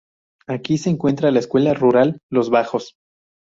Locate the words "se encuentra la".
0.79-1.37